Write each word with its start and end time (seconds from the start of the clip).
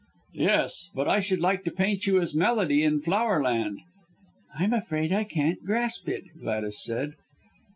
'""Yes. 0.33 0.89
But 0.95 1.07
I 1.07 1.19
should 1.19 1.41
like 1.41 1.63
to 1.63 1.69
paint 1.69 2.07
you 2.07 2.19
as 2.19 2.33
'Melody 2.33 2.83
in 2.83 3.01
Flower 3.01 3.39
Land.'" 3.43 3.81
"I'm 4.55 4.73
afraid 4.73 5.13
I 5.13 5.23
can't 5.25 5.63
grasp 5.63 6.09
it," 6.09 6.23
Gladys 6.39 6.83
said. 6.83 7.13